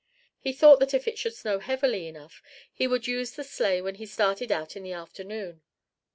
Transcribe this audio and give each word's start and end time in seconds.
He 0.39 0.51
thought 0.51 0.79
that 0.79 0.95
if 0.95 1.07
it 1.07 1.19
should 1.19 1.35
snow 1.35 1.59
heavily 1.59 2.07
enough 2.07 2.41
he 2.73 2.87
would 2.87 3.05
use 3.05 3.33
the 3.35 3.43
sleigh 3.43 3.83
when 3.83 3.93
he 4.01 4.07
started 4.07 4.51
out 4.51 4.75
in 4.75 4.81
the 4.81 4.93
afternoon. 4.93 5.61